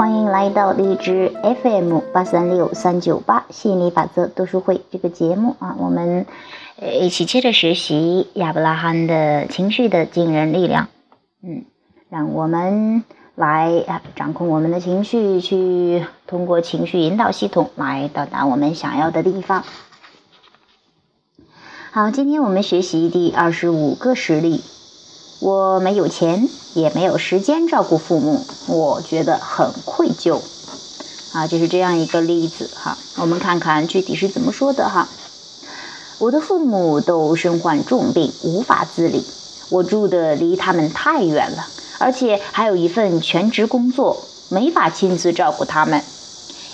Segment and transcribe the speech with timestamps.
[0.00, 1.30] 欢迎来到荔枝
[1.62, 6.24] FM 八三六三九八吸引力法则读书会这个节目啊，我们
[6.80, 10.88] 呃一起接着学习亚伯拉罕的情绪的惊人力量，
[11.42, 11.66] 嗯，
[12.08, 19.64] 让我们来啊掌控我们的情绪，去通过情绪引导系统来到达我们想要的地方。
[21.90, 24.62] 好，今天我们学习第二十五个实例。
[25.40, 30.38] 我没有钱，也没有时间照顾父母，我觉得很愧疚。
[31.32, 32.98] 啊，就是这样一个例子哈。
[33.16, 35.08] 我们看看具体是怎么说的哈。
[36.18, 39.24] 我的父母都身患重病，无法自理。
[39.70, 41.66] 我住的离他们太远了，
[41.98, 46.02] 而且还有一份全职工作，没法亲自照顾他们。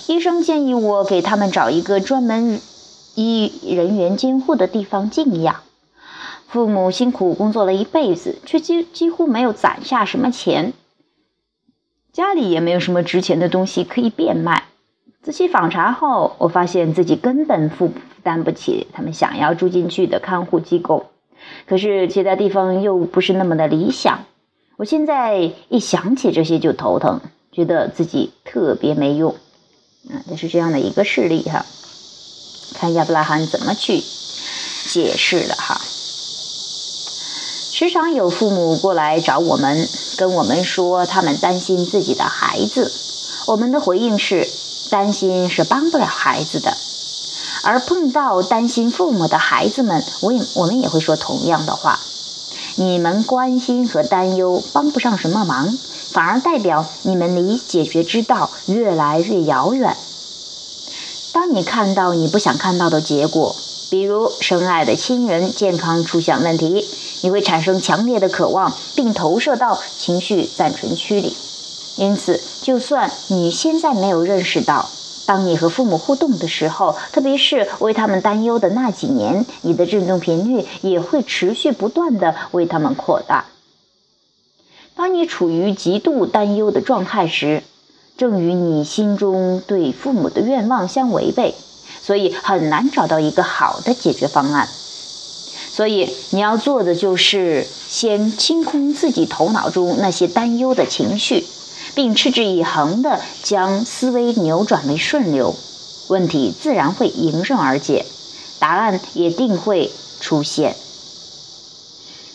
[0.08, 2.60] 医生建议我给他们找一个专门
[3.14, 5.65] 医人员监护的地方静养。
[6.56, 10.72] 父母辛苦工作了一辈子，却几几乎没有攒下什么钱，
[12.14, 14.64] 家里也没有什么值钱的东西可以变卖。
[15.22, 21.10] 仔细访查后，我发现自己根本负担不起他们想要住进去的看护机构，
[21.66, 24.24] 可是其他地方又不是那么的理想。
[24.78, 27.20] 我现在一想起这些就头疼，
[27.52, 29.32] 觉得自己特别没用。
[30.08, 31.66] 啊，这是这样的一个事例哈，
[32.76, 35.78] 看亚伯拉罕怎么去解释的哈。
[37.78, 42.90] 时常有父母过来找我们，跟我们说他们担心自己的孩子。
[43.48, 44.48] 我们的回应是：
[44.88, 46.74] 担心是帮不了孩子的。
[47.64, 52.00] 而碰到担心父母的孩子们，我也我们也会说同样的话：
[52.76, 55.76] 你们关心和担忧帮不上什么忙，
[56.12, 59.94] 反而代表你们离解决之道越来越遥远。
[61.34, 63.54] 当你看到你不想看到的结果，
[63.90, 66.84] 比如深爱的亲人健康出现问题。
[67.22, 71.34] 你会产生强烈的渴望，并投射到情绪暂存区里。
[71.96, 74.88] 因此，就算你现在没有认识到，
[75.24, 83.46] 当你和父母互动的时候，特别是为他们担忧的那几年，你的振动频率也会持续不断的为他们扩大。
[84.94, 87.62] 当你处于极度担忧的状态时，
[88.16, 91.54] 正与你心中对父母的愿望相违背，
[92.06, 94.68] 所以很难找到一个好的解决方案。
[94.68, 101.44] 所以你要做的就是先清空自己头脑中那些担忧的情绪，
[101.96, 105.56] 并持之以恒地将思维扭转为顺流，
[106.08, 108.06] 问题自然会迎刃而解，
[108.60, 109.90] 答案也定会
[110.20, 110.76] 出现。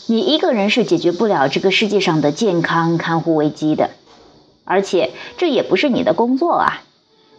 [0.07, 3.91] 你一个人是解决不了这个世界上的健康看护危机的，
[4.65, 6.83] 而且这也不是你的工作啊！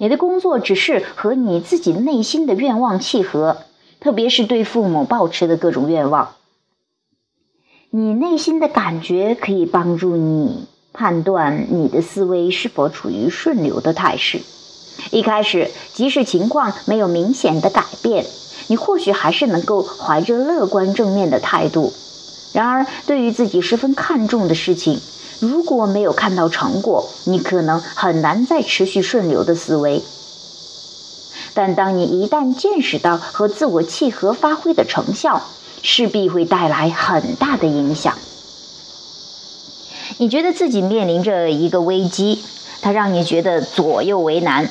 [0.02, 3.58] 你的工作只是和你自己内心的愿望契合。
[4.00, 6.34] 特别是对父母抱持的各种愿望，
[7.90, 14.40] 你内心的感觉可以帮助你判断你的思维是否处于顺流的态势。
[15.12, 18.26] 一开始，即使情况没有明显的改变，
[18.66, 21.92] 你或许还是能够怀着乐观正面的态度。
[22.52, 24.98] 然而，对于自己十分看重的事情，
[25.42, 30.00] 如果没有看到成果，你可能很难再持续顺流的思维。
[31.52, 35.42] 但当你一旦见识到和自我契合发挥的成效，
[35.82, 38.16] 势必会带来很大的影响。
[40.18, 42.44] 你觉得自己面临着一个危机，
[42.80, 44.70] 它让你觉得左右为难。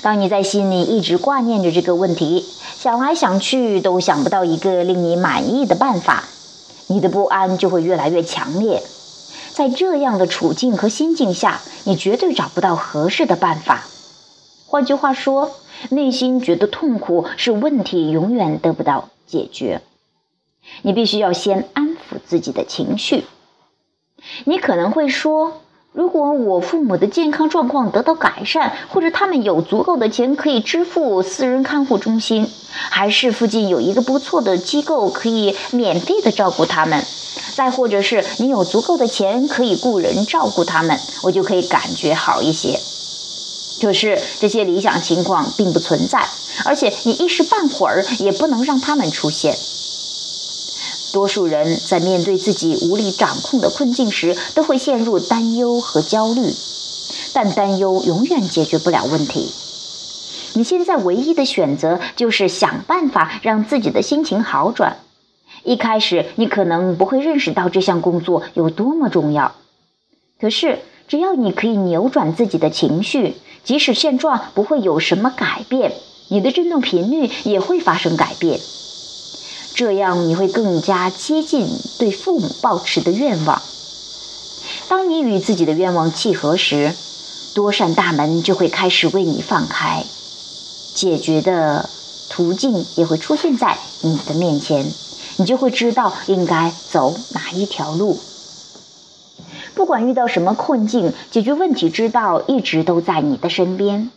[0.00, 2.46] 当你在心里一直挂念着这个问题，
[2.78, 6.24] 想来想去都想不到一个令你满意的办法，
[6.86, 8.82] 你的不安就会越来越强烈。
[9.52, 13.84] 在这样的处境和心境下，你绝对找不到合适的办法。
[14.66, 15.50] 换句话说，
[15.90, 19.82] 内心觉得痛苦是问题永远得不到解决。
[20.82, 23.24] 你必须要先安抚自己的情绪。
[24.44, 25.62] 你可能会说，
[25.92, 32.48] 如果我父母的健康状况得到改善，或者他们有足够的钱可以支付私人看护中心，
[32.90, 37.02] 还是附近有一个不错的机构可以免费的照顾他们，
[37.54, 42.80] 再或者是你有足够的钱可以雇人照顾他们，我就可以感觉好一些。
[43.80, 46.28] 可是这些理想情况并不存在，
[46.64, 49.56] 而且你一时半会儿也不能让他们出现。
[51.12, 56.54] 多数人在面对自己无力掌控的困境时，都会陷入担忧和焦虑，
[57.32, 59.52] 但担忧永远解决不了问题。
[60.54, 64.98] 你现在唯一的选择就是想办法让自己的心情好转。
[65.62, 69.54] 一开始你可能不会认识到这项工作有多么重要，
[70.40, 70.78] 可是
[71.08, 73.36] 只要你可以扭转自己的情绪。
[73.62, 75.92] 即使现状不会有什么改变，
[76.28, 78.58] 你的振动频率也会发生改变。
[79.74, 81.68] 这样你会更加接近
[81.98, 83.60] 对父母抱持的愿望。
[84.88, 86.94] 当你与自己的愿望契合时，
[87.54, 90.04] 多扇大门就会开始为你放开，
[90.94, 91.88] 解决的
[92.30, 94.90] 途径也会出现在你的面前，
[95.40, 98.18] 你就会知道应该走哪一条路。
[99.74, 104.10] 不管遇到什么困境，解决问题之道一直都在你的身边。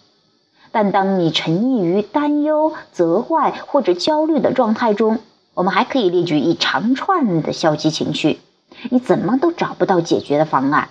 [0.74, 5.20] 但当你沉溺于担忧、责怪或者焦虑的状态中，
[5.54, 8.42] 我们还可以列举一长串的消极情绪，
[8.90, 10.90] 你怎么都找不到解决的方案。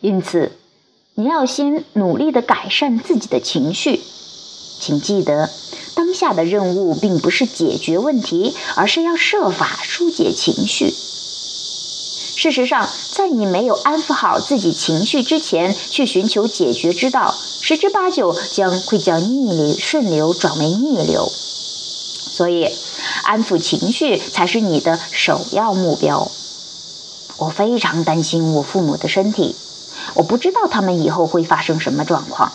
[0.00, 0.50] 因此，
[1.14, 4.00] 你要先努力的改善自己的情绪。
[4.80, 5.48] 请记得，
[5.96, 10.94] 当下的任务并不是解决问题，而是要设法疏解情绪。
[12.36, 21.26] 事实上，在你没有安抚好自己情绪之前，去寻求解决之道，十之八九将会将逆流顺流转为逆流。
[22.30, 22.68] 所以，
[23.24, 26.30] 安抚情绪才是你的首要目标。
[27.38, 29.56] 我非常担心我父母的身体，
[30.14, 32.52] 我不知道他们以后会发生什么状况。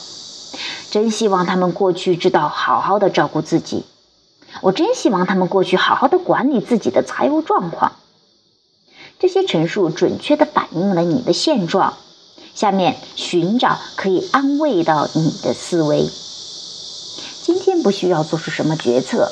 [0.91, 3.85] 真希望他们过去知道好好的照顾自己，
[4.59, 7.93] 我真希望他们过去好好的管理自己的财务状况。
[9.17, 11.93] 这些陈述准确的反映了你的现状。
[12.53, 16.09] 下面寻找可以安慰到你的思维。
[17.41, 19.31] 今天不需要做出什么决策，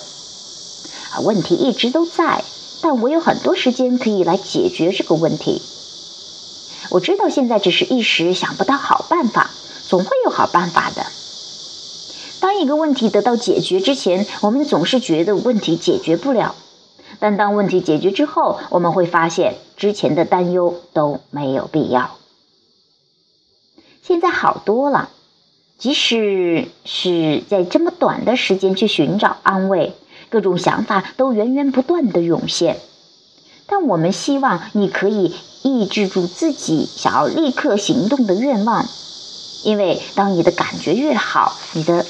[1.12, 2.46] 啊，问题一直都在，
[2.82, 5.62] 但我有很多时间可以来解决这个问题。
[6.92, 9.52] 我知道现在只是一时想不到好办法，
[9.90, 11.06] 总会有好办法的。
[12.40, 16.56] 当一个问题得到解决之前，我们总是觉得问题解决不了。
[17.20, 22.12] 但当问题解决之后，我们会发现之前的担忧都没有必要。
[24.02, 25.10] 现在好多了，
[25.78, 29.94] 即使是在这么短的时间去寻找安慰，
[30.30, 32.80] 各种想法都源源不断的涌现。
[33.68, 38.86] 但我们希望你可以抑制住自己想要立刻行动的愿望，
[39.64, 42.06] 因为当你的感觉越好，你的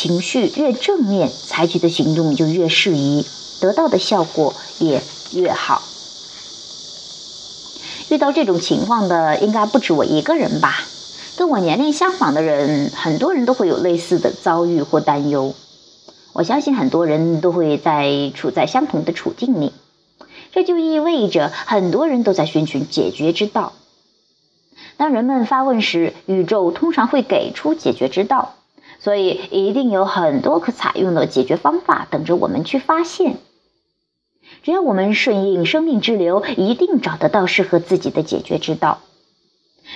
[0.00, 3.26] 情绪越正面，采取的行动就越适宜。
[3.60, 5.02] 得到的效果也
[5.34, 5.82] 越好。
[8.08, 10.74] 遇到这种情况的应该不止我一个人吧？
[11.36, 15.54] 跟我年龄相仿的人，很多人都会有类似的遭遇或担忧。
[16.32, 19.70] 我相信很多人都会在处在相同的处境里，
[20.50, 23.74] 这就意味着很多人都在寻求解决之道。
[24.96, 28.54] 当人们发问时，宇宙通常会给出解决之道，
[29.02, 33.38] 所以一定有很多可采用的解决方法等着我们去发现。
[34.62, 39.00] 只要我们顺应生命之流，一定找得到适合自己的解决之道。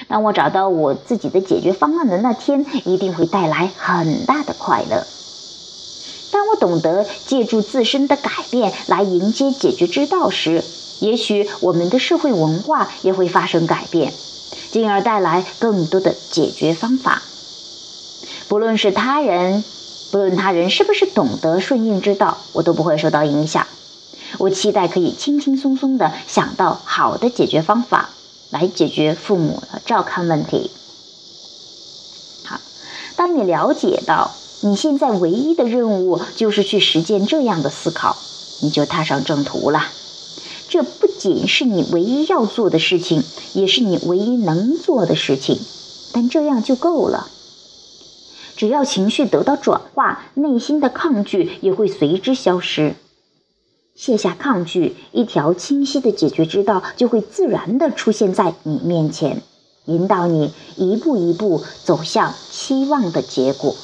[0.08, 5.04] 当我找到我自己的解决方案的那天，一定会带来很大的快乐。
[6.32, 10.64] 当我懂得借助自身的改变来迎接解决之道时，
[11.00, 14.12] 也许我们的社会文化也会发生改变，
[14.70, 17.22] 进而带来更多的解决方法。
[18.48, 19.64] 不论是他人，
[20.10, 23.66] 不论他人是不是懂得顺应之道，我都不会受到影响。
[24.38, 28.10] 我期待可以轻轻松松的想到好的解决方法，
[28.50, 30.70] 来解决父母的照看问题。
[32.44, 32.60] 好，
[33.16, 38.16] 当你了解到你现在唯一的任务就是去实践这样的思考，
[38.60, 39.84] 你就踏上正途了。
[40.68, 45.60] 这不仅是你唯一要做的事情，也是你唯一能做的事情，
[46.12, 47.28] 但这样就够了。
[48.64, 52.94] 只要情绪得到转化，内心的抗拒也会随之消失。
[53.94, 59.42] 卸下抗拒，一条清晰的解决之道就会自然的出现在你面前，
[59.84, 63.76] 引导你一步一步走向期望的结果。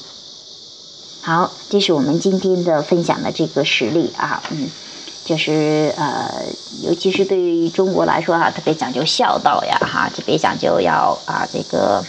[1.20, 4.70] 好，这是我们今天的分享的这个实例啊，嗯，
[5.26, 6.42] 就是呃，
[6.84, 12.02] 尤其是对于中国来说啊，特别讲究孝道呀，哈，特别讲究要啊这个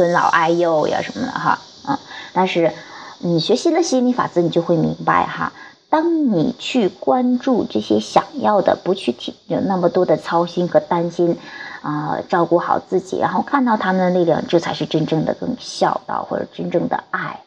[0.00, 1.98] 尊老爱幼呀什么的哈，嗯，
[2.32, 2.72] 但是
[3.18, 5.52] 你学习了心理法则，你就会明白哈。
[5.90, 11.36] 当你去关注这些想要的，不去提有那么多的操心和担心，
[11.82, 17.40] 啊，照顾好自己，然后看到他们的力量，这才是真正的更孝道或者真正的爱，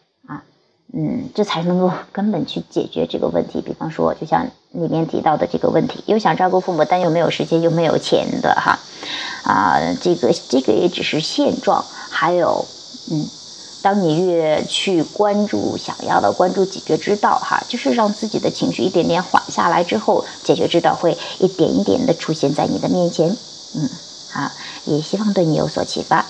[0.96, 3.60] 嗯，这才能够根本去解决这个问题。
[3.62, 8.80] 比方说，就像里面提到的这个问题，又想照顾父母，但又没有时间，又没有钱的哈，
[9.44, 12.66] 啊，这个这个也只是现状，还有，
[13.12, 13.26] 嗯。
[13.84, 23.28] 当你越去关注想要的，关注解决之道，哈，就是让自己的情绪一点点缓下来之后，解决之道会一点一点的出现在你的面前。
[23.76, 23.90] 嗯，
[24.32, 24.50] 好，
[24.86, 26.26] 也希望对你有所启发。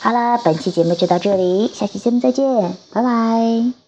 [0.00, 3.81] 好了，本期节目就到这里，下期节目再见，拜拜。